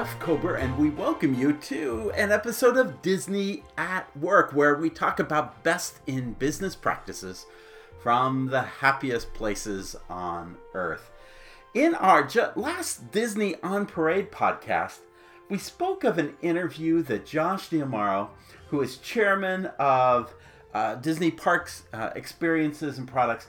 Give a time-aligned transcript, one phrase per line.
[0.00, 4.88] Jeff Kober, and we welcome you to an episode of Disney at Work, where we
[4.88, 7.44] talk about best in business practices
[8.02, 11.10] from the happiest places on earth.
[11.74, 12.26] In our
[12.56, 15.00] last Disney on Parade podcast,
[15.50, 18.30] we spoke of an interview that Josh D'Amaro,
[18.68, 20.34] who is chairman of
[20.72, 23.48] uh, Disney Parks uh, Experiences and Products,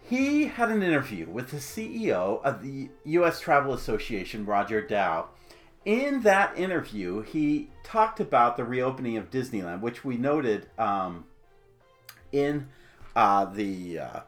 [0.00, 3.40] he had an interview with the CEO of the U.S.
[3.40, 5.28] Travel Association, Roger Dow.
[5.84, 11.24] In that interview, he talked about the reopening of Disneyland, which we noted um,
[12.32, 12.68] in
[13.16, 14.20] uh, the uh,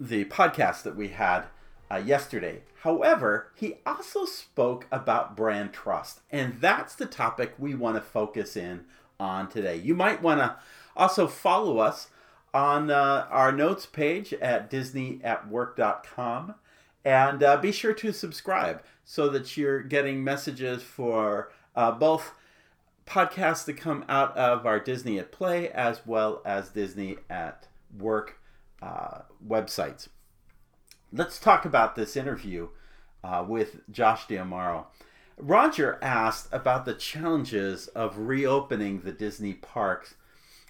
[0.00, 1.44] the podcast that we had
[1.90, 2.62] uh, yesterday.
[2.82, 8.56] However, he also spoke about brand trust, and that's the topic we want to focus
[8.56, 8.86] in
[9.20, 9.76] on today.
[9.76, 10.56] You might want to
[10.96, 12.08] also follow us
[12.54, 16.54] on uh, our notes page at disneyatwork.com
[17.04, 22.32] and uh, be sure to subscribe so that you're getting messages for uh, both
[23.06, 27.66] podcasts that come out of our Disney at Play as well as Disney at
[27.98, 28.38] Work
[28.82, 30.08] uh, websites.
[31.12, 32.68] Let's talk about this interview
[33.24, 34.86] uh, with Josh D'Amaro.
[35.38, 40.14] Roger asked about the challenges of reopening the Disney parks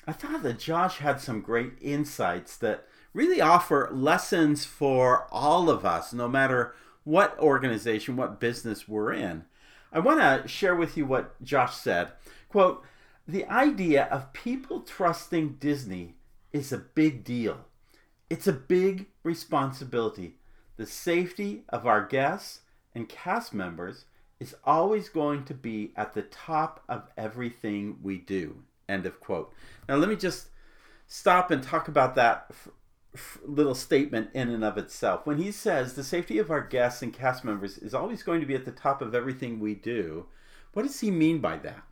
[0.08, 2.86] I thought that Josh had some great insights that
[3.18, 9.44] really offer lessons for all of us, no matter what organization, what business we're in.
[9.92, 12.12] I want to share with you what Josh said.
[12.48, 12.84] Quote,
[13.26, 16.14] the idea of people trusting Disney
[16.52, 17.64] is a big deal.
[18.30, 20.36] It's a big responsibility.
[20.76, 22.60] The safety of our guests
[22.94, 24.04] and cast members
[24.38, 28.62] is always going to be at the top of everything we do.
[28.88, 29.52] End of quote.
[29.88, 30.50] Now, let me just
[31.08, 32.52] stop and talk about that
[33.44, 35.26] little statement in and of itself.
[35.26, 38.46] When he says the safety of our guests and cast members is always going to
[38.46, 40.26] be at the top of everything we do,
[40.72, 41.82] what does he mean by that?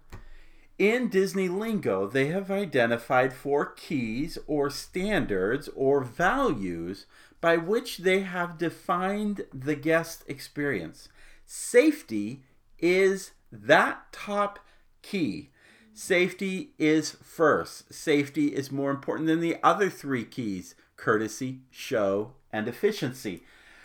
[0.78, 7.06] In Disney lingo, they have identified four keys or standards or values
[7.40, 11.08] by which they have defined the guest experience.
[11.46, 12.42] Safety
[12.78, 14.58] is that top
[15.00, 15.50] key
[15.98, 17.90] Safety is first.
[17.90, 23.42] Safety is more important than the other three keys courtesy, show, and efficiency.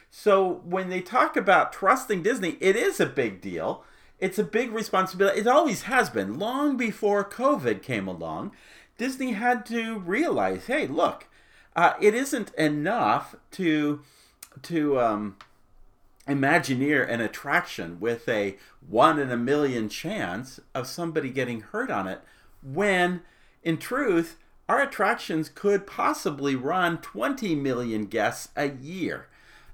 [0.10, 3.84] So when they talk about trusting Disney, it is a big deal.
[4.20, 5.40] It's a big responsibility.
[5.40, 6.38] It always has been.
[6.38, 8.52] Long before COVID came along,
[8.98, 11.28] Disney had to realize hey, look,
[11.76, 14.02] uh, it isn't enough to
[14.64, 15.38] to um,
[16.28, 18.58] Imagineer an attraction with a
[18.88, 22.22] one in a million chance of somebody getting hurt on it
[22.62, 23.22] when
[23.64, 24.38] in truth
[24.72, 29.28] our attractions could possibly run 20 million guests a year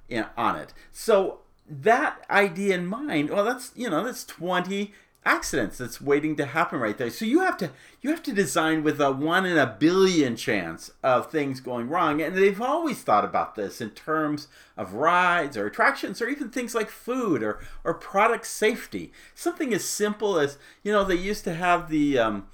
[0.10, 4.92] in, on it so that idea in mind well that's you know that's 20
[5.28, 7.10] accidents that's waiting to happen right there.
[7.10, 7.72] So you have to
[8.02, 12.22] you have to design with a one in a billion chance of things going wrong.
[12.22, 14.48] And they've always thought about this in terms
[14.78, 19.12] of rides or attractions or even things like food or or product safety.
[19.36, 22.48] Something as simple as you know they used to have the um,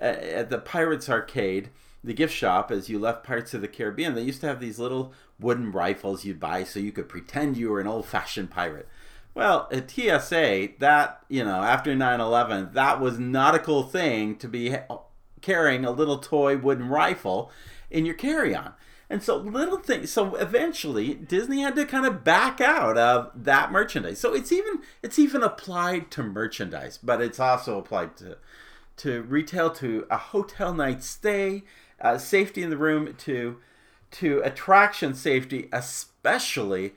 [0.00, 1.70] at the Pirates Arcade.
[2.02, 4.78] The gift shop, as you left Pirates of the Caribbean, they used to have these
[4.78, 8.88] little wooden rifles you'd buy so you could pretend you were an old fashioned pirate.
[9.34, 14.36] Well, at TSA, that, you know, after 9 11, that was not a cool thing
[14.36, 14.76] to be
[15.42, 17.50] carrying a little toy wooden rifle
[17.90, 18.74] in your carry on.
[19.08, 23.72] And so little things so eventually Disney had to kind of back out of that
[23.72, 24.20] merchandise.
[24.20, 28.38] So it's even it's even applied to merchandise, but it's also applied to
[28.98, 31.62] to retail to a hotel night stay,
[32.00, 33.58] uh, safety in the room to
[34.10, 36.94] to attraction safety especially,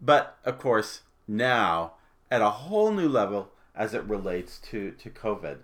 [0.00, 1.92] but of course now
[2.30, 5.58] at a whole new level as it relates to to COVID.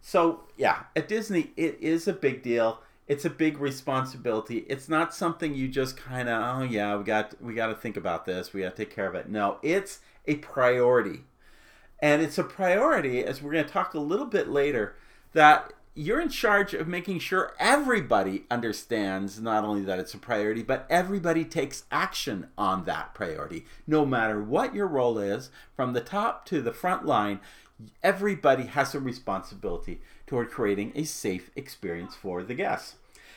[0.00, 2.80] So yeah, at Disney it is a big deal.
[3.06, 4.66] It's a big responsibility.
[4.68, 7.96] It's not something you just kind of oh yeah we got we got to think
[7.96, 8.52] about this.
[8.52, 9.28] We got to take care of it.
[9.28, 11.24] No, it's a priority,
[12.00, 14.96] and it's a priority as we're going to talk a little bit later
[15.36, 20.62] that you're in charge of making sure everybody understands not only that it's a priority,
[20.62, 23.66] but everybody takes action on that priority.
[23.86, 27.40] No matter what your role is, from the top to the front line,
[28.02, 32.94] everybody has a responsibility toward creating a safe experience for the guests.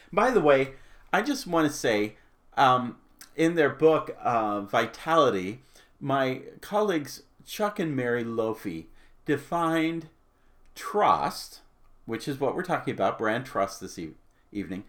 [0.10, 0.76] By the way,
[1.12, 2.16] I just want to say
[2.56, 2.96] um,
[3.36, 5.64] in their book, uh, Vitality,
[6.00, 8.86] my colleagues Chuck and Mary Lofy
[9.26, 10.08] defined
[10.76, 11.60] trust
[12.10, 14.16] which is what we're talking about, brand trust this e-
[14.52, 14.84] evening,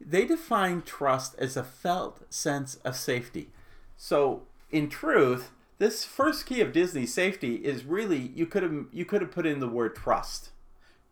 [0.00, 3.50] they define trust as a felt sense of safety.
[3.96, 9.04] So, in truth, this first key of Disney safety is really you could have you
[9.04, 10.50] could have put in the word trust.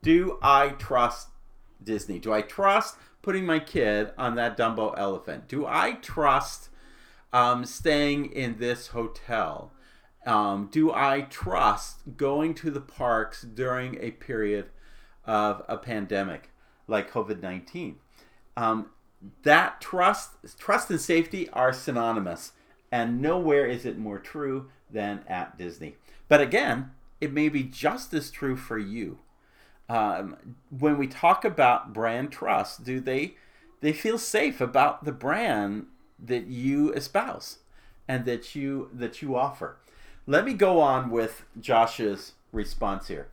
[0.02, 1.30] Do I trust
[1.82, 2.20] Disney?
[2.20, 5.48] Do I trust putting my kid on that Dumbo elephant?
[5.48, 6.68] Do I trust
[7.32, 9.72] um, staying in this hotel?
[10.24, 14.66] Um, do I trust going to the parks during a period
[15.24, 16.50] of a pandemic
[16.86, 17.96] like COVID 19?
[18.56, 18.90] Um,
[19.42, 22.52] that trust, trust and safety are synonymous,
[22.90, 25.96] and nowhere is it more true than at Disney.
[26.28, 29.18] But again, it may be just as true for you.
[29.88, 30.36] Um,
[30.70, 33.34] when we talk about brand trust, do they
[33.80, 35.86] they feel safe about the brand
[36.18, 37.58] that you espouse
[38.06, 39.76] and that you that you offer?
[40.26, 43.28] Let me go on with Josh's response here.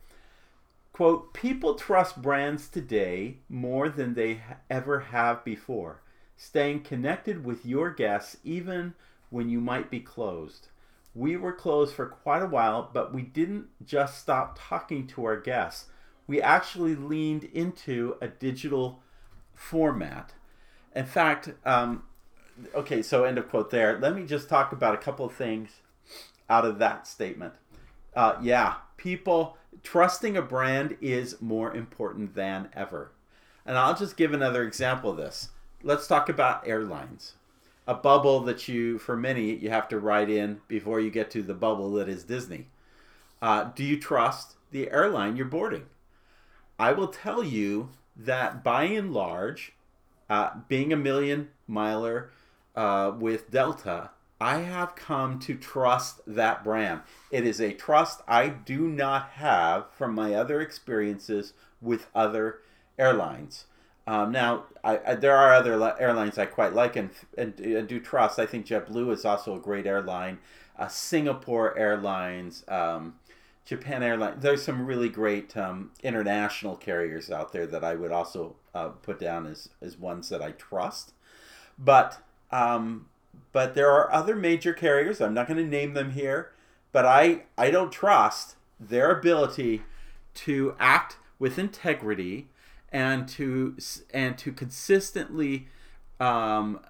[0.98, 6.02] Quote, people trust brands today more than they ever have before,
[6.36, 8.94] staying connected with your guests even
[9.30, 10.70] when you might be closed.
[11.14, 15.40] We were closed for quite a while, but we didn't just stop talking to our
[15.40, 15.86] guests.
[16.26, 19.00] We actually leaned into a digital
[19.54, 20.32] format.
[20.96, 22.02] In fact, um,
[22.74, 24.00] okay, so end of quote there.
[24.00, 25.70] Let me just talk about a couple of things
[26.50, 27.54] out of that statement.
[28.18, 33.12] Uh, yeah, people trusting a brand is more important than ever.
[33.64, 35.50] And I'll just give another example of this.
[35.84, 37.34] Let's talk about airlines.
[37.86, 41.42] A bubble that you, for many, you have to ride in before you get to
[41.42, 42.66] the bubble that is Disney.
[43.40, 45.86] Uh, do you trust the airline you're boarding?
[46.76, 49.74] I will tell you that by and large,
[50.28, 52.32] uh, being a million miler
[52.74, 54.10] uh, with Delta,
[54.40, 57.00] I have come to trust that brand.
[57.30, 62.60] It is a trust I do not have from my other experiences with other
[62.98, 63.64] airlines.
[64.06, 68.00] Um, now, I, I, there are other airlines I quite like and, and, and, do
[68.00, 68.38] trust.
[68.38, 70.38] I think JetBlue is also a great airline.
[70.78, 73.16] Uh, Singapore Airlines, um,
[73.66, 74.40] Japan Airlines.
[74.40, 79.20] There's some really great um, international carriers out there that I would also uh, put
[79.20, 81.12] down as, as ones that I trust.
[81.78, 83.08] But um,
[83.52, 85.20] but there are other major carriers.
[85.20, 86.52] I'm not going to name them here,
[86.92, 89.82] but I I don't trust their ability
[90.34, 92.48] to act with integrity
[92.90, 93.76] and to
[94.12, 95.68] and to consistently
[96.20, 96.80] um,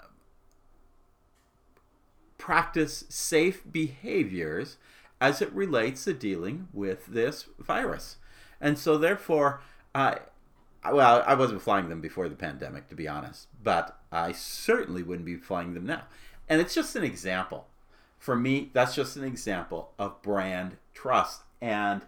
[2.39, 4.77] practice safe behaviors
[5.21, 8.17] as it relates to dealing with this virus.
[8.61, 9.61] And so, therefore,
[9.95, 10.17] uh,
[10.91, 15.27] well, I wasn't flying them before the pandemic, to be honest, but I certainly wouldn't
[15.27, 16.05] be flying them now.
[16.49, 17.67] And it's just an example.
[18.19, 21.43] For me, that's just an example of brand trust.
[21.61, 22.03] And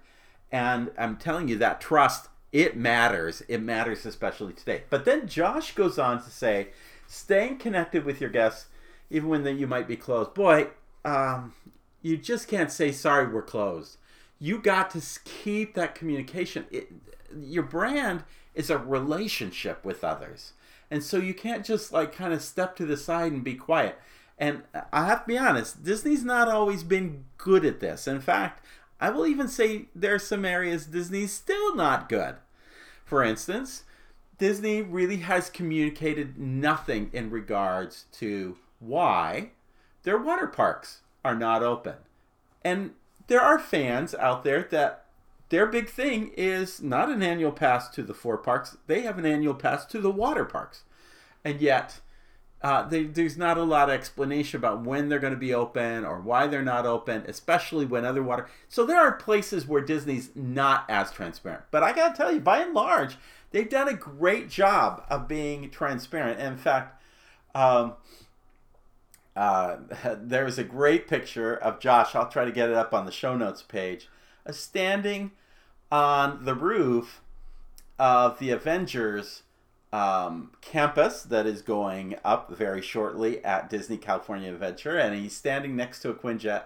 [0.52, 3.42] and I'm telling you that trust it matters.
[3.48, 4.82] It matters especially today.
[4.90, 6.68] But then Josh goes on to say,
[7.06, 8.66] staying connected with your guests,
[9.08, 10.34] even when you might be closed.
[10.34, 10.68] Boy,
[11.04, 11.54] um,
[12.02, 13.98] you just can't say sorry we're closed.
[14.38, 16.66] You got to keep that communication.
[16.70, 16.88] It,
[17.38, 20.54] your brand is a relationship with others,
[20.90, 23.98] and so you can't just like kind of step to the side and be quiet.
[24.40, 28.08] And I have to be honest, Disney's not always been good at this.
[28.08, 28.64] In fact,
[28.98, 32.36] I will even say there are some areas Disney's still not good.
[33.04, 33.84] For instance,
[34.38, 39.50] Disney really has communicated nothing in regards to why
[40.04, 41.96] their water parks are not open.
[42.64, 42.92] And
[43.26, 45.04] there are fans out there that
[45.50, 49.26] their big thing is not an annual pass to the four parks, they have an
[49.26, 50.84] annual pass to the water parks.
[51.44, 52.00] And yet,
[52.62, 56.04] uh, they, there's not a lot of explanation about when they're going to be open
[56.04, 58.48] or why they're not open, especially when other water.
[58.68, 61.64] So there are places where Disney's not as transparent.
[61.70, 63.16] But I got to tell you, by and large,
[63.50, 66.38] they've done a great job of being transparent.
[66.38, 67.02] In fact,
[67.54, 67.94] um,
[69.34, 69.76] uh,
[70.20, 72.14] there's a great picture of Josh.
[72.14, 74.08] I'll try to get it up on the show notes page.
[74.46, 75.30] Uh, standing
[75.90, 77.22] on the roof
[77.98, 79.44] of the Avengers
[79.92, 85.74] um, campus that is going up very shortly at Disney California Adventure, and he's standing
[85.74, 86.64] next to a Quinjet,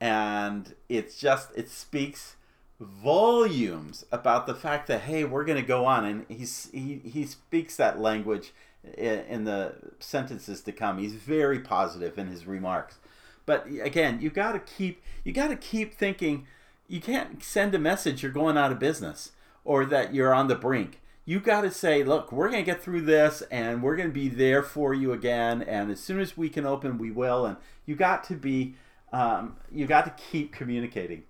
[0.00, 2.36] and it's just it speaks
[2.80, 7.26] volumes about the fact that hey, we're going to go on, and he's he he
[7.26, 8.52] speaks that language
[8.96, 10.98] in, in the sentences to come.
[10.98, 12.96] He's very positive in his remarks,
[13.44, 16.46] but again, you got to keep you got to keep thinking.
[16.86, 19.32] You can't send a message you're going out of business
[19.64, 22.82] or that you're on the brink you got to say, look, we're going to get
[22.82, 25.62] through this and we're going to be there for you again.
[25.62, 27.46] And as soon as we can open, we will.
[27.46, 28.74] And you got to be,
[29.12, 31.22] um, you got to keep communicating.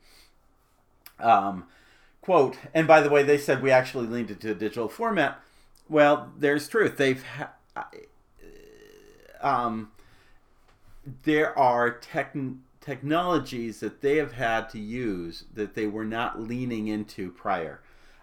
[1.21, 1.67] Um,
[2.21, 5.41] quote, and by the way, they said we actually leaned into a digital format.
[5.89, 6.97] Well, there's truth.
[6.97, 7.53] They've, ha-
[9.41, 9.93] um,
[11.23, 12.35] there are tech-
[12.81, 17.81] technologies that they have had to use that they were not leaning into prior.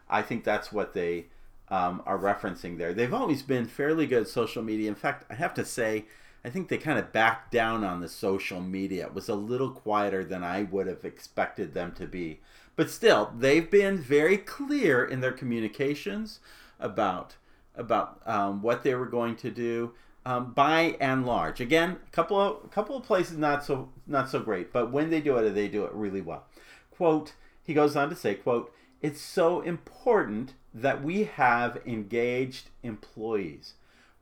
[0.09, 1.27] I think that's what they
[1.71, 2.93] um, are referencing there.
[2.93, 4.89] They've always been fairly good social media.
[4.89, 6.05] In fact, I have to say,
[6.43, 9.05] I think they kind of backed down on the social media.
[9.05, 12.41] It was a little quieter than I would have expected them to be.
[12.75, 16.39] But still, they've been very clear in their communications
[16.79, 17.35] about
[17.73, 19.93] about um, what they were going to do.
[20.23, 24.29] Um, by and large, again, a couple of a couple of places not so not
[24.29, 26.45] so great, but when they do it, they do it really well.
[26.91, 33.73] Quote: He goes on to say, "quote It's so important that we have engaged employees.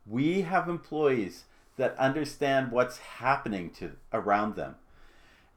[0.06, 1.44] We have employees
[1.76, 4.76] that understand what's happening to around them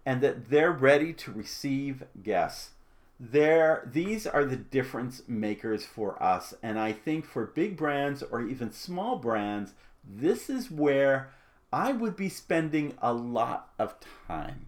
[0.05, 2.71] and that they're ready to receive guests.
[3.19, 8.41] There these are the difference makers for us and I think for big brands or
[8.41, 11.29] even small brands this is where
[11.71, 13.95] I would be spending a lot of
[14.27, 14.65] time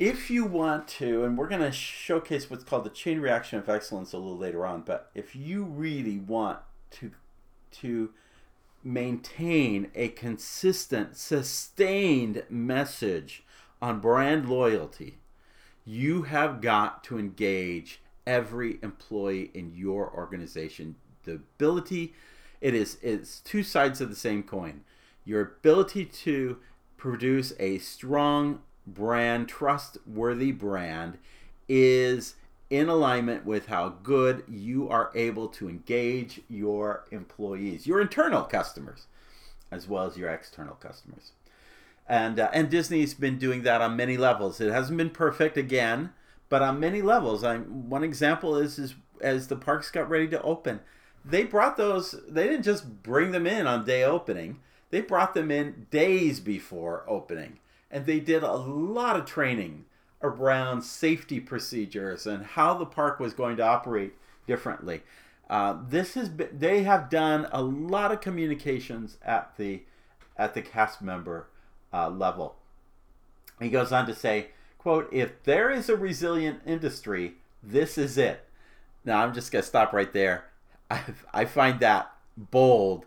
[0.00, 3.68] if you want to, and we're going to showcase what's called the chain reaction of
[3.68, 6.58] excellence a little later on, but if you really want
[6.92, 7.12] to
[7.70, 8.10] to
[8.82, 13.44] maintain a consistent, sustained message
[13.80, 15.18] on brand loyalty,
[15.84, 20.96] you have got to engage every employee in your organization.
[21.24, 22.14] The ability,
[22.62, 24.80] it is it's two sides of the same coin.
[25.26, 26.56] Your ability to
[26.96, 28.60] produce a strong
[28.94, 31.18] brand, trustworthy brand,
[31.68, 32.34] is
[32.70, 39.06] in alignment with how good you are able to engage your employees, your internal customers,
[39.70, 41.32] as well as your external customers.
[42.08, 44.60] And, uh, and Disney's been doing that on many levels.
[44.60, 46.12] It hasn't been perfect again,
[46.48, 47.42] but on many levels.
[47.44, 50.80] I, one example is, is as the parks got ready to open,
[51.24, 55.50] they brought those, they didn't just bring them in on day opening, they brought them
[55.50, 57.58] in days before opening
[57.90, 59.84] and they did a lot of training
[60.22, 64.14] around safety procedures and how the park was going to operate
[64.46, 65.02] differently.
[65.48, 69.82] Uh, this has been, they have done a lot of communications at the
[70.36, 71.48] at the cast member
[71.92, 72.54] uh, level.
[73.60, 78.46] He goes on to say, "quote If there is a resilient industry, this is it."
[79.04, 80.44] Now I'm just gonna stop right there.
[80.90, 83.06] I, I find that bold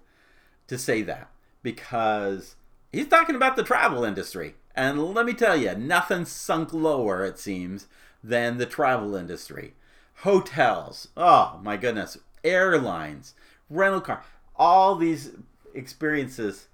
[0.68, 1.30] to say that
[1.62, 2.56] because
[2.92, 4.56] he's talking about the travel industry.
[4.76, 7.88] And let me tell you, nothing sunk lower, it seems,
[8.24, 9.74] than the travel industry.
[10.18, 13.36] Hotels, oh my goodness, airlines,
[13.70, 14.24] rental car,
[14.56, 15.32] all these
[15.74, 16.68] experiences.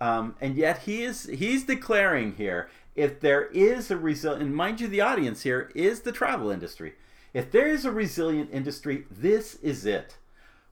[0.00, 4.80] Um, and yet he is he's declaring here if there is a resilient and mind
[4.80, 6.94] you the audience here is the travel industry
[7.32, 10.18] if there is a resilient industry this is it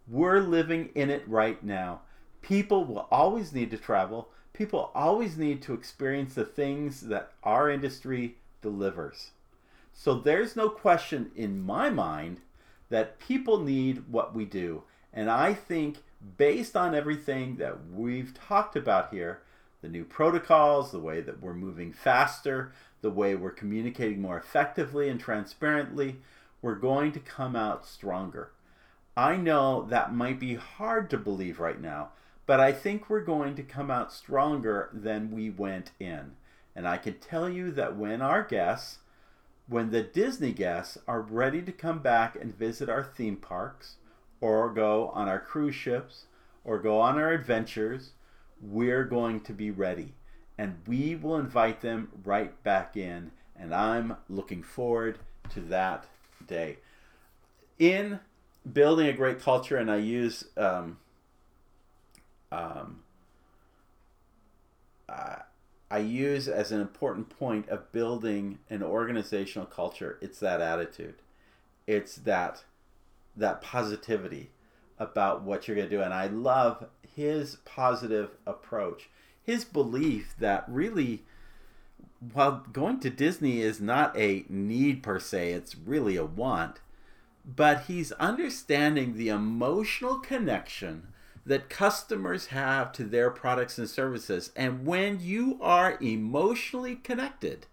[0.07, 2.03] we're living in it right now
[2.43, 7.69] people will always need to travel people always need to experience the things that our
[7.69, 9.33] industry delivers.
[9.93, 12.41] So there's no question in my mind
[12.89, 14.85] that people need what we do.
[15.13, 15.99] And I think,
[16.39, 19.41] based on everything that we've talked about here,
[19.83, 25.09] the new protocols, the way that we're moving faster, the way we're communicating more effectively
[25.09, 26.17] and transparently,
[26.63, 28.51] we're going to come out stronger.
[29.17, 32.11] I know that might be hard to believe right now,
[32.47, 36.33] but I think we're going to come out stronger than we went in.
[36.77, 38.99] And I can tell you that when our guests,
[39.69, 43.97] when the Disney guests are ready to come back and visit our theme parks,
[44.41, 46.27] or go on our cruise ships,
[46.65, 48.11] or go on our adventures,
[48.61, 50.13] we're going to be ready.
[50.59, 53.31] And we will invite them right back in.
[53.57, 55.19] And I'm looking forward
[55.51, 56.07] to that
[56.47, 56.79] day.
[57.79, 58.21] In
[58.71, 60.99] building a great culture, and I use um,
[62.55, 63.01] um,
[65.09, 65.37] uh,
[65.91, 70.19] I use as an important point of building an organizational culture.
[70.21, 71.17] It's that attitude.
[71.87, 72.65] It's that
[73.37, 74.51] that positivity
[74.99, 76.03] about what you're going to do.
[76.03, 79.11] And I love his positive approach.
[79.43, 81.25] His belief that really
[82.33, 86.81] while going to Disney is not a need per se, it's really a want,
[87.45, 91.09] but he's understanding the emotional connection
[91.47, 94.51] that customers have to their products and services.
[94.57, 97.67] And when you are emotionally connected,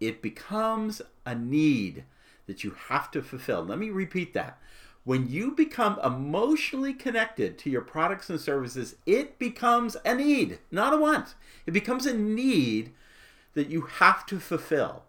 [0.00, 2.04] it becomes a need
[2.46, 3.62] that you have to fulfill.
[3.62, 4.58] Let me repeat that.
[5.04, 10.92] When you become emotionally connected to your products and services, it becomes a need, not
[10.92, 11.34] a want.
[11.64, 12.92] It becomes a need
[13.54, 15.04] that you have to fulfill.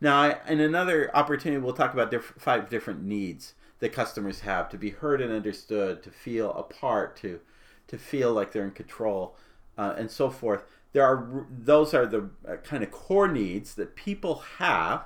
[0.00, 4.78] Now, in another opportunity, we'll talk about diff- five different needs that customers have to
[4.78, 7.38] be heard and understood, to feel a part, to
[7.86, 9.36] to feel like they're in control,
[9.76, 10.64] uh, and so forth.
[10.94, 15.04] there are those are the uh, kind of core needs that people have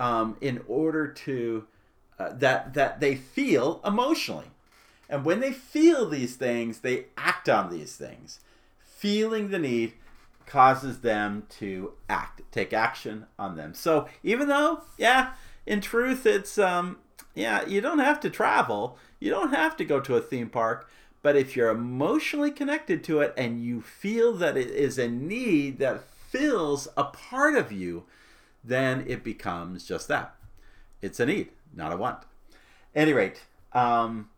[0.00, 1.64] um, in order to
[2.18, 4.50] uh, that that they feel emotionally,
[5.08, 8.40] and when they feel these things, they act on these things.
[8.84, 9.92] Feeling the need
[10.44, 13.74] causes them to act, take action on them.
[13.74, 15.34] So even though, yeah,
[15.66, 16.98] in truth, it's um,
[17.34, 20.88] yeah, you don't have to travel, you don't have to go to a theme park,
[21.22, 25.78] but if you're emotionally connected to it and you feel that it is a need
[25.78, 28.04] that fills a part of you,
[28.64, 30.34] then it becomes just that.
[31.00, 32.24] It's a need, not a want.
[32.94, 34.28] At any rate, um,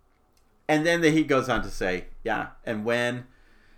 [0.68, 3.26] and then the, he goes on to say, yeah, and when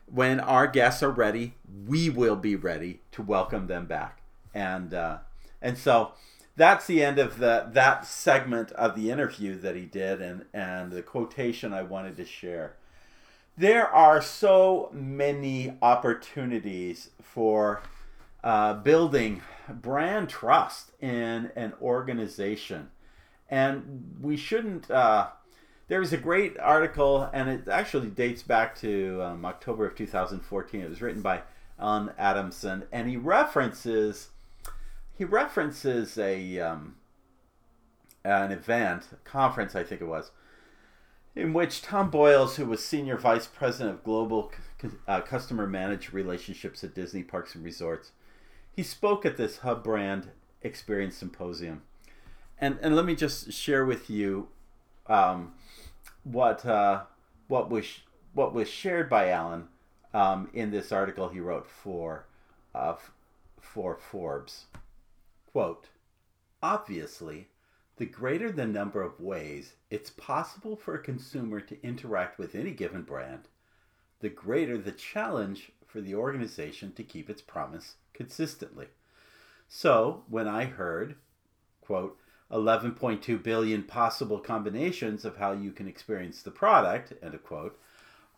[0.06, 1.54] when our guests are ready,
[1.86, 4.20] we will be ready to welcome them back.
[4.54, 5.18] And uh,
[5.60, 6.12] and so
[6.56, 10.90] that's the end of the that segment of the interview that he did, and and
[10.90, 12.76] the quotation I wanted to share.
[13.58, 17.82] There are so many opportunities for
[18.42, 22.90] uh, building brand trust in an organization,
[23.50, 24.90] and we shouldn't.
[24.90, 25.28] Uh,
[25.88, 30.80] there was a great article, and it actually dates back to um, October of 2014.
[30.80, 31.42] It was written by
[31.78, 34.30] Allen Adamson, and he references
[35.16, 36.96] he references a um,
[38.24, 40.30] an event, a conference, I think it was,
[41.34, 44.52] in which Tom Boyles, who was senior vice president of global
[45.06, 48.12] uh, customer managed relationships at Disney Parks and Resorts,
[48.74, 50.28] he spoke at this Hub Brand
[50.62, 51.82] Experience Symposium,
[52.58, 54.48] and and let me just share with you
[55.06, 55.54] um,
[56.24, 57.02] what uh,
[57.48, 57.86] what was
[58.34, 59.68] what was shared by Allen
[60.12, 62.26] um, in this article he wrote for
[62.74, 62.96] uh,
[63.60, 64.66] for Forbes.
[65.56, 65.88] Quote,
[66.62, 67.48] obviously,
[67.96, 72.72] the greater the number of ways it's possible for a consumer to interact with any
[72.72, 73.48] given brand,
[74.20, 78.88] the greater the challenge for the organization to keep its promise consistently.
[79.66, 81.14] So, when I heard,
[81.80, 82.18] quote,
[82.50, 87.80] 11.2 billion possible combinations of how you can experience the product, end of quote,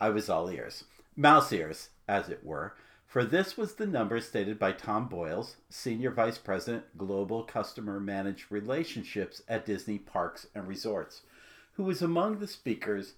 [0.00, 0.84] I was all ears.
[1.16, 2.76] Mouse ears, as it were,
[3.08, 8.52] for this was the number stated by Tom Boyles, Senior Vice President, Global Customer Managed
[8.52, 11.22] Relationships at Disney Parks and Resorts,
[11.72, 13.14] who was among the speakers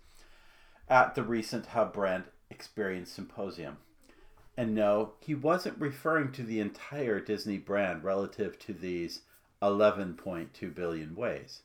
[0.89, 3.79] at the recent Hub Brand Experience Symposium.
[4.57, 9.23] And no, he wasn't referring to the entire Disney brand relative to these
[9.61, 11.63] 11.2 billion ways.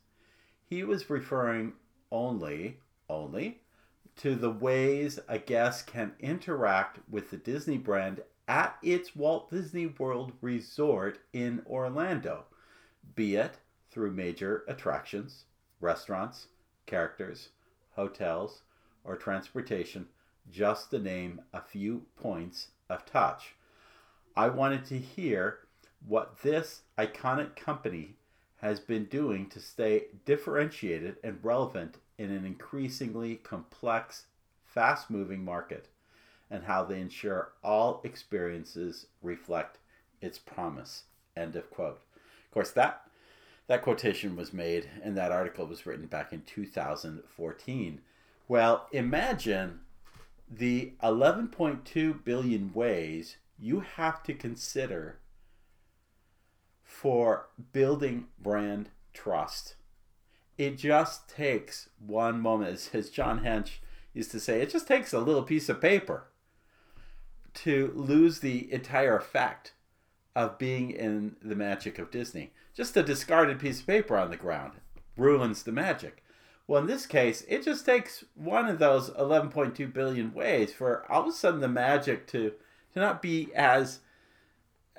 [0.67, 1.73] He was referring
[2.11, 3.61] only, only
[4.17, 9.87] to the ways a guest can interact with the Disney brand at its Walt Disney
[9.87, 12.45] World Resort in Orlando,
[13.15, 13.55] be it
[13.89, 15.45] through major attractions,
[15.79, 16.47] restaurants,
[16.85, 17.49] characters,
[17.91, 18.61] hotels,
[19.03, 20.07] or transportation,
[20.49, 23.55] just to name a few points of touch.
[24.35, 25.59] I wanted to hear
[26.07, 28.15] what this iconic company
[28.57, 34.25] has been doing to stay differentiated and relevant in an increasingly complex,
[34.63, 35.87] fast moving market,
[36.49, 39.79] and how they ensure all experiences reflect
[40.21, 41.03] its promise.
[41.35, 42.01] End of quote.
[42.45, 43.05] Of course, that
[43.67, 48.01] that quotation was made and that article was written back in 2014.
[48.47, 49.79] Well, imagine
[50.49, 55.17] the 11.2 billion ways you have to consider
[56.83, 59.75] for building brand trust
[60.57, 62.89] it just takes one moment.
[62.93, 63.79] As John Hench
[64.13, 66.27] used to say, it just takes a little piece of paper
[67.55, 69.73] to lose the entire effect
[70.35, 72.51] of being in the magic of Disney.
[72.75, 74.73] Just a discarded piece of paper on the ground
[75.15, 76.23] ruins the magic.
[76.67, 81.21] Well, in this case, it just takes one of those 11.2 billion ways for all
[81.21, 82.53] of a sudden the magic to,
[82.93, 83.99] to not be as,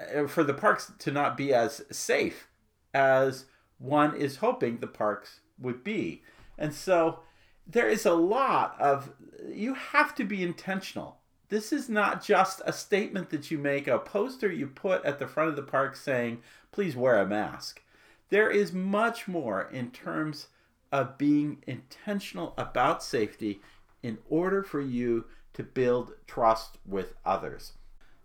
[0.01, 2.49] uh, for the parks to not be as safe
[2.95, 3.47] as
[3.79, 6.23] one is hoping the parks would be.
[6.59, 7.21] And so
[7.67, 9.13] there is a lot of,
[9.49, 11.19] you have to be intentional.
[11.49, 15.27] This is not just a statement that you make, a poster you put at the
[15.27, 16.43] front of the park saying,
[16.73, 17.83] please wear a mask.
[18.31, 20.49] There is much more in terms
[20.91, 23.61] of being intentional about safety
[24.03, 27.73] in order for you to build trust with others.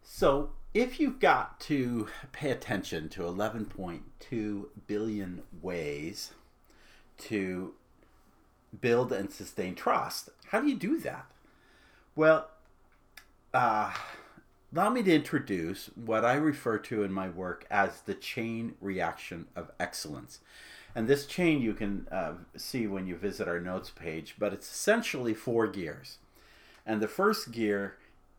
[0.04, 6.32] So, if you've got to pay attention to 11.2 billion ways
[7.21, 7.73] to
[8.79, 10.29] build and sustain trust.
[10.47, 11.25] How do you do that?
[12.15, 12.49] Well,
[13.53, 13.93] uh,
[14.73, 19.47] allow me to introduce what I refer to in my work as the chain reaction
[19.55, 20.39] of excellence.
[20.93, 24.69] And this chain you can uh, see when you visit our notes page, but it's
[24.69, 26.17] essentially four gears.
[26.86, 27.97] And the first gear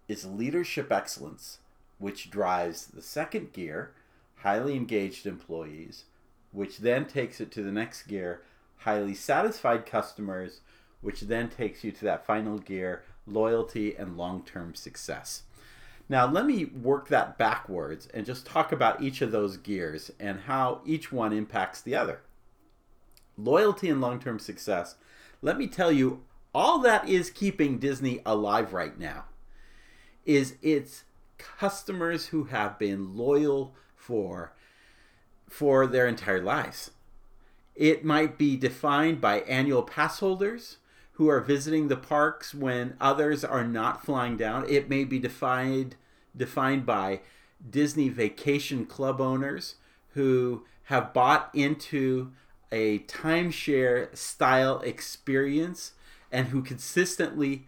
[0.08, 1.58] is leadership excellence,
[1.98, 3.92] which drives the second gear,
[4.36, 6.04] highly engaged employees,
[6.50, 8.42] which then takes it to the next gear,
[8.84, 10.60] highly satisfied customers,
[11.00, 15.42] which then takes you to that final gear, loyalty and long term success.
[16.08, 20.40] Now, let me work that backwards and just talk about each of those gears and
[20.40, 22.20] how each one impacts the other.
[23.38, 24.96] Loyalty and long term success.
[25.40, 26.22] Let me tell you,
[26.54, 29.24] all that is keeping Disney alive right now
[30.26, 31.04] is its
[31.38, 34.52] customers who have been loyal for
[35.48, 36.90] for their entire lives.
[37.74, 40.78] It might be defined by annual pass holders
[41.12, 44.68] who are visiting the parks when others are not flying down.
[44.68, 45.96] It may be defined
[46.36, 47.20] defined by
[47.68, 49.76] Disney vacation club owners
[50.14, 52.32] who have bought into
[52.70, 55.92] a timeshare style experience
[56.30, 57.66] and who consistently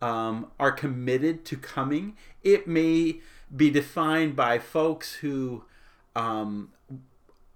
[0.00, 2.16] um, are committed to coming.
[2.42, 3.20] It may
[3.54, 5.64] be defined by folks who
[6.14, 6.72] um,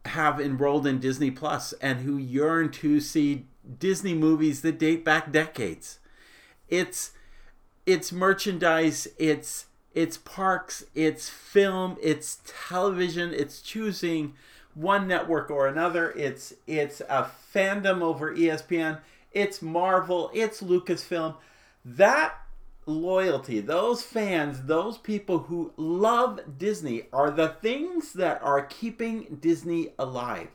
[0.06, 3.46] have enrolled in Disney Plus and who yearn to see
[3.78, 5.98] Disney movies that date back decades.
[6.68, 7.12] It's
[7.86, 14.34] it's merchandise, it's it's parks, it's film, it's television, it's choosing
[14.74, 16.12] one network or another.
[16.12, 19.00] It's it's a fandom over ESPN,
[19.32, 21.34] it's Marvel, it's Lucasfilm.
[21.84, 22.34] That
[22.90, 29.92] loyalty, those fans, those people who love Disney are the things that are keeping Disney
[29.98, 30.48] alive.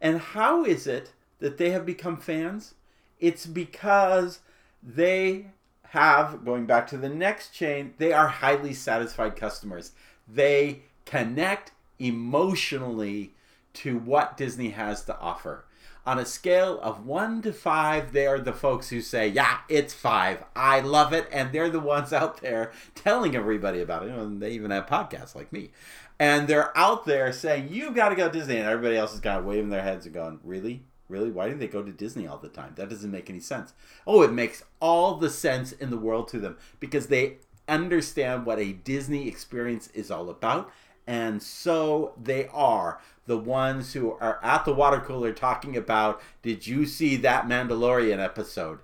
[0.00, 2.74] And how is it that they have become fans?
[3.18, 4.40] It's because
[4.82, 5.46] they
[5.88, 9.92] have, going back to the next chain, they are highly satisfied customers.
[10.26, 13.34] They connect emotionally
[13.72, 15.64] to what Disney has to offer
[16.06, 19.94] on a scale of one to five, they are the folks who say, Yeah, it's
[19.94, 20.44] five.
[20.56, 21.28] I love it.
[21.32, 24.10] And they're the ones out there telling everybody about it.
[24.10, 25.70] And they even have podcasts like me.
[26.18, 28.56] And they're out there saying, You've got to go to Disney.
[28.56, 30.82] And everybody else is kind of waving their heads and going, Really?
[31.08, 31.30] Really?
[31.30, 32.74] Why do they go to Disney all the time?
[32.76, 33.72] That doesn't make any sense.
[34.06, 38.58] Oh, it makes all the sense in the world to them because they understand what
[38.58, 40.70] a Disney experience is all about
[41.10, 46.68] and so they are the ones who are at the water cooler talking about, did
[46.68, 48.78] you see that Mandalorian episode?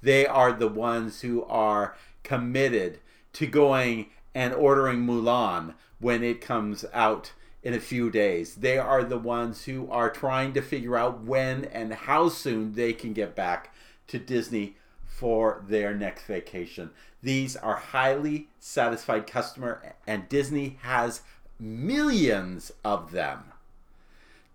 [0.00, 3.00] They are the ones who are committed
[3.32, 7.32] to going and ordering Mulan when it comes out
[7.64, 8.54] in a few days.
[8.54, 12.92] They are the ones who are trying to figure out when and how soon they
[12.92, 13.74] can get back
[14.06, 16.90] to Disney for their next vacation.
[17.24, 21.22] These are highly satisfied customer and Disney has
[21.62, 23.44] millions of them.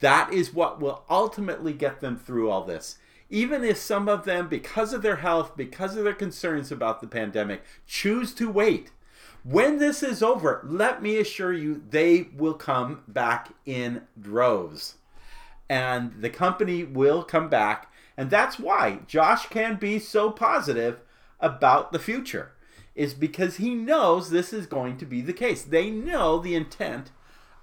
[0.01, 2.97] That is what will ultimately get them through all this.
[3.29, 7.07] Even if some of them, because of their health, because of their concerns about the
[7.07, 8.91] pandemic, choose to wait.
[9.43, 14.95] When this is over, let me assure you, they will come back in droves.
[15.69, 17.91] And the company will come back.
[18.15, 20.99] And that's why Josh can be so positive
[21.39, 22.51] about the future
[22.97, 25.61] is because he knows this is going to be the case.
[25.61, 27.11] They know the intent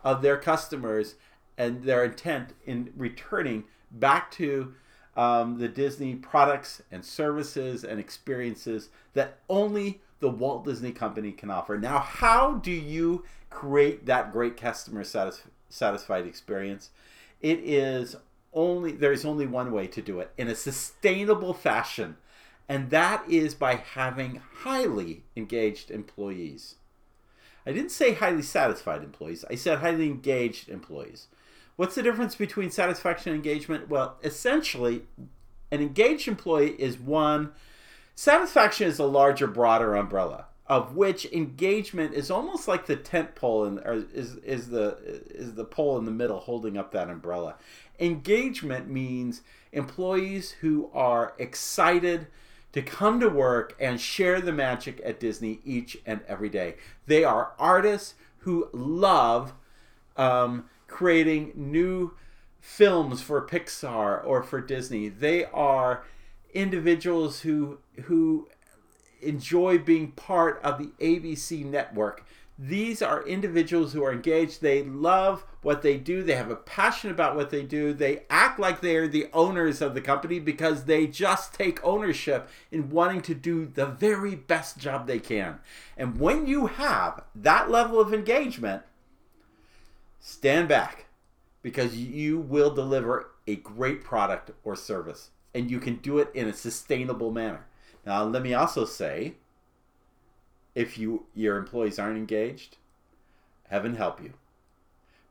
[0.05, 1.17] of their customers
[1.59, 4.75] and their intent in returning back to
[5.17, 11.51] um, the Disney products and services and experiences that only the Walt Disney Company can
[11.51, 11.77] offer.
[11.77, 16.91] Now, how do you create that great customer satis- satisfied experience?
[17.41, 18.17] It is
[18.53, 22.17] only there's only one way to do it in a sustainable fashion
[22.69, 26.77] and that is by having highly engaged employees.
[27.67, 31.29] I didn't say highly satisfied employees, I said highly engaged employees.
[31.77, 33.89] What's the difference between satisfaction and engagement?
[33.89, 35.03] Well, essentially,
[35.71, 37.53] an engaged employee is one,
[38.15, 40.47] satisfaction is a larger, broader umbrella.
[40.67, 43.79] Of which engagement is almost like the tent pole and
[44.15, 44.97] is is the
[45.29, 47.57] is the pole in the middle holding up that umbrella.
[48.01, 52.29] Engagement means employees who are excited,
[52.75, 56.75] to come to work and share the magic at Disney each and every day.
[57.07, 59.55] They are artists who love
[60.17, 62.15] um, creating new
[62.61, 65.09] films for Pixar or for Disney.
[65.09, 66.05] They are
[66.53, 68.49] individuals who who
[69.23, 72.27] enjoy being part of the ABC network
[72.59, 74.63] these are individuals who are engaged.
[74.63, 76.23] They love what they do.
[76.23, 77.93] They have a passion about what they do.
[77.93, 82.49] They act like they are the owners of the company because they just take ownership
[82.71, 85.61] in wanting to do the very best job they can.
[85.97, 88.83] And when you have that level of engagement,
[90.21, 91.07] stand back
[91.63, 96.49] because you will deliver a great product or service and you can do it in
[96.49, 97.67] a sustainable manner.
[98.05, 99.35] Now, let me also say
[100.75, 102.77] if you your employees aren't engaged,
[103.69, 104.35] heaven help you.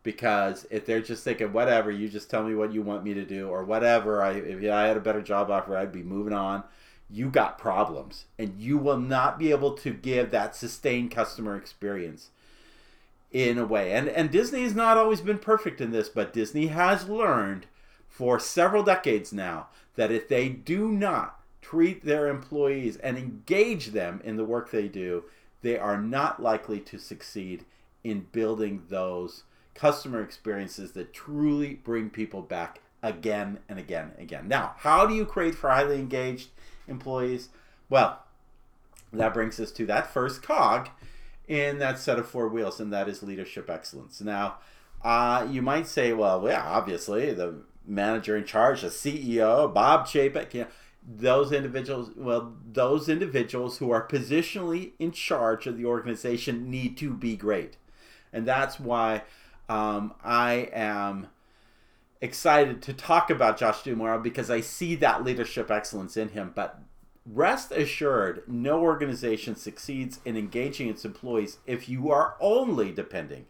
[0.03, 3.25] Because if they're just thinking, whatever, you just tell me what you want me to
[3.25, 6.63] do, or whatever, I, if I had a better job offer, I'd be moving on.
[7.09, 12.29] You got problems, and you will not be able to give that sustained customer experience
[13.31, 13.91] in a way.
[13.91, 17.65] And and Disney has not always been perfect in this, but Disney has learned
[18.07, 24.21] for several decades now that if they do not treat their employees and engage them
[24.23, 25.23] in the work they do,
[25.61, 27.65] they are not likely to succeed
[28.03, 29.43] in building those
[29.75, 34.47] customer experiences that truly bring people back again and again and again.
[34.47, 36.49] Now, how do you create for highly engaged
[36.87, 37.49] employees?
[37.89, 38.23] Well,
[39.11, 40.89] that brings us to that first cog
[41.47, 44.21] in that set of four wheels, and that is leadership excellence.
[44.21, 44.57] Now,
[45.03, 47.55] uh, you might say, well, yeah, obviously the
[47.85, 50.67] manager in charge, the CEO, Bob Chapek, you know,
[51.05, 57.13] those individuals, well, those individuals who are positionally in charge of the organization need to
[57.13, 57.75] be great,
[58.31, 59.23] and that's why
[59.69, 61.27] um, I am
[62.21, 66.51] excited to talk about Josh D'Amaro because I see that leadership excellence in him.
[66.55, 66.79] But
[67.25, 73.45] rest assured, no organization succeeds in engaging its employees if you are only depending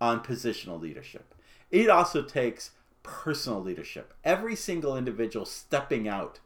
[0.00, 1.34] on positional leadership.
[1.70, 4.14] It also takes personal leadership.
[4.24, 6.40] Every single individual stepping out,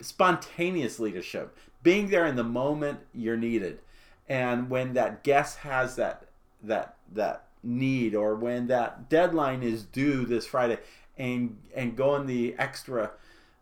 [0.00, 3.80] spontaneous leadership, being there in the moment you're needed.
[4.28, 6.28] And when that guest has that
[6.62, 10.78] that that need or when that deadline is due this Friday
[11.16, 13.10] and and going the extra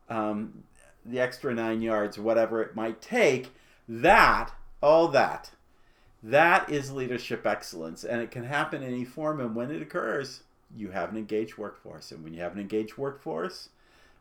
[0.08, 0.64] um,
[1.04, 3.52] the extra nine yards, whatever it might take,
[3.88, 5.50] that all that
[6.22, 8.04] that is leadership excellence.
[8.04, 9.40] And it can happen in any form.
[9.40, 10.42] And when it occurs
[10.74, 12.12] you have an engaged workforce.
[12.12, 13.68] And when you have an engaged workforce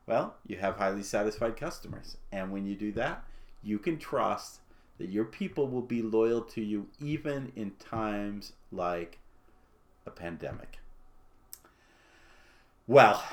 [0.07, 2.17] well you have highly satisfied customers.
[2.31, 3.23] And when you do that
[3.63, 4.59] you can trust
[4.97, 9.19] that your people will be loyal to you even in times like
[10.05, 10.79] a pandemic.
[12.87, 13.23] Well,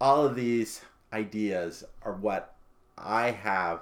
[0.00, 0.82] all of these
[1.12, 2.54] ideas are what
[2.96, 3.80] I have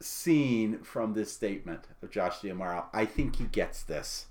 [0.00, 2.86] seen from this statement of Josh D'Amaro.
[2.92, 4.26] I think he gets this.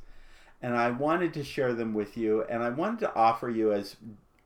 [0.62, 3.97] And I wanted to share them with you and I wanted to offer you as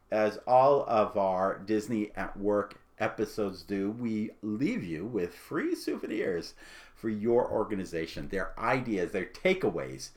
[0.10, 6.54] as all of our Disney at Work episodes do, we leave you with free souvenirs
[6.98, 10.10] for your organization, their ideas, their takeaways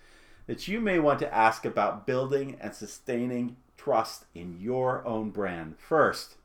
[0.47, 5.77] that you may want to ask about building and sustaining trust in your own brand.
[5.79, 6.37] First,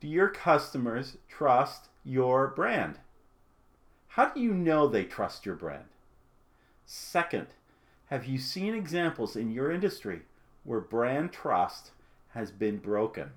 [0.00, 2.98] do your customers trust your brand?
[4.08, 5.84] How do you know they trust your brand?
[6.84, 7.46] Second,
[8.06, 10.22] have you seen examples in your industry
[10.64, 11.90] where brand trust
[12.34, 13.30] has been broken?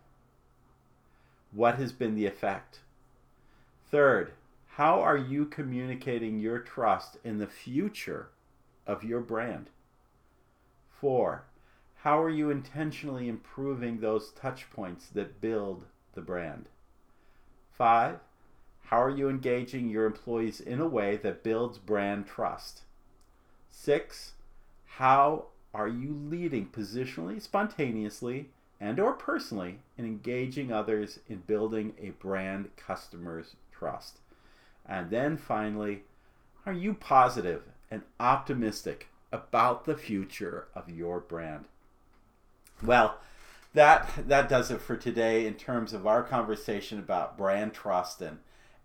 [1.51, 2.79] What has been the effect?
[3.89, 4.33] Third,
[4.79, 8.29] how are you communicating your trust in the future
[8.87, 9.69] of your brand?
[10.89, 11.43] Four,
[12.03, 16.69] how are you intentionally improving those touch points that build the brand?
[17.73, 18.19] Five,
[18.85, 22.83] how are you engaging your employees in a way that builds brand trust?
[23.69, 24.31] Six,
[24.85, 28.47] how are you leading positionally, spontaneously,
[28.79, 34.19] and or personally in engaging others in building a brand customer's trust?
[34.85, 36.03] And then finally,
[36.65, 41.65] are you positive and optimistic about the future of your brand?
[42.83, 43.17] Well,
[43.73, 48.39] that that does it for today in terms of our conversation about brand trust and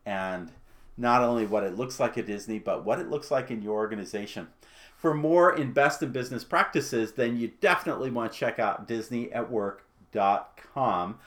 [0.04, 0.50] and
[0.96, 3.74] not only what it looks like at Disney, but what it looks like in your
[3.74, 4.48] organization.
[4.96, 11.18] For more in best in business practices, then you definitely want to check out disneyatwork.com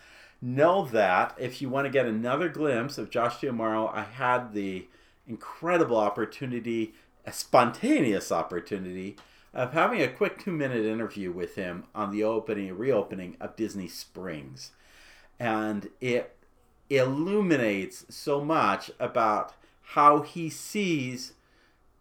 [0.42, 4.88] know that if you want to get another glimpse of Josh D'Amaro, I had the
[5.28, 6.94] incredible opportunity,
[7.26, 9.18] a spontaneous opportunity,
[9.54, 13.56] of having a quick two minute interview with him on the opening and reopening of
[13.56, 14.72] Disney Springs.
[15.40, 16.36] And it
[16.90, 21.34] illuminates so much about how he sees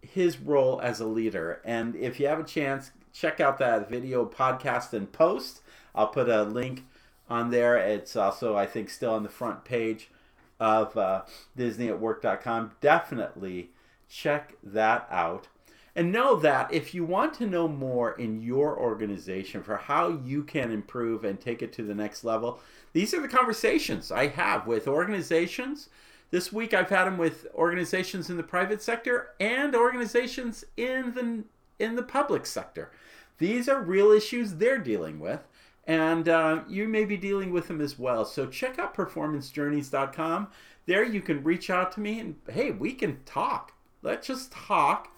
[0.02, 1.60] his role as a leader.
[1.64, 5.60] And if you have a chance, check out that video podcast and post.
[5.94, 6.84] I'll put a link
[7.28, 7.76] on there.
[7.76, 10.10] It's also, I think, still on the front page
[10.58, 11.22] of uh,
[11.58, 12.72] DisneyAtWork.com.
[12.80, 13.70] Definitely
[14.08, 15.48] check that out.
[15.94, 20.44] And know that if you want to know more in your organization for how you
[20.44, 22.60] can improve and take it to the next level,
[22.92, 25.88] these are the conversations I have with organizations.
[26.30, 31.44] This week I've had them with organizations in the private sector and organizations in the
[31.82, 32.90] in the public sector.
[33.38, 35.46] These are real issues they're dealing with
[35.86, 38.24] and uh, you may be dealing with them as well.
[38.24, 40.48] So check out performancejourneys.com.
[40.86, 43.72] There you can reach out to me and hey, we can talk.
[44.02, 45.08] Let's just talk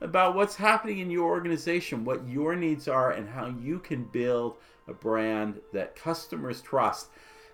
[0.00, 4.56] about what's happening in your organization, what your needs are, and how you can build
[4.88, 7.08] a brand that customers trust.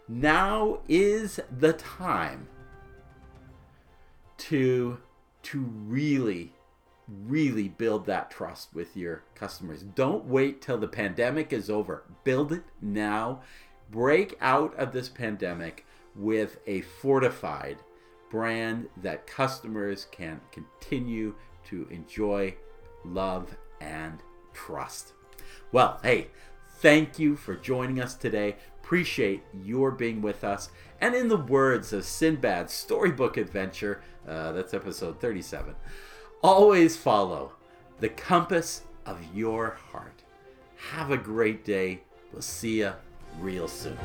[0.09, 2.49] Now is the time
[4.39, 4.99] to
[5.43, 6.53] to really
[7.09, 9.83] really build that trust with your customers.
[9.83, 12.05] Don't wait till the pandemic is over.
[12.25, 13.43] Build it now.
[13.91, 17.79] Break out of this pandemic with a fortified
[18.31, 22.55] brand that customers can continue to enjoy,
[23.05, 24.19] love, and
[24.53, 25.13] trust.
[25.71, 26.29] Well, hey,
[26.79, 28.57] thank you for joining us today.
[28.83, 30.71] Appreciate your being with us.
[31.01, 35.75] And in the words of Sinbad's storybook adventure, uh, that's episode 37,
[36.43, 37.53] always follow
[38.01, 40.23] the compass of your heart.
[40.93, 42.03] Have a great day.
[42.33, 42.93] We'll see you
[43.41, 43.99] real soon.